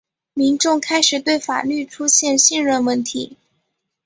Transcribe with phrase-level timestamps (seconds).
[0.33, 3.37] 民众开始对法律出现信任问题。